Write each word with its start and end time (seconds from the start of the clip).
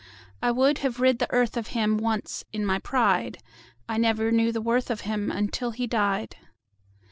I 0.41 0.49
would 0.49 0.79
have 0.79 0.99
rid 0.99 1.19
the 1.19 1.31
earth 1.31 1.55
of 1.55 1.67
himOnce, 1.73 2.43
in 2.51 2.65
my 2.65 2.79
pride.…I 2.79 3.99
never 3.99 4.31
knew 4.31 4.51
the 4.51 4.59
worth 4.59 4.89
of 4.89 5.03
himUntil 5.03 5.75
he 5.75 5.85
died. 5.85 6.37